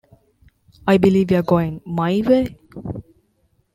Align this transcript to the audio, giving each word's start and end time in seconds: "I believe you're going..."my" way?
"I 0.87 0.97
believe 0.97 1.29
you're 1.29 1.43
going..."my" 1.43 2.23
way? 2.25 2.57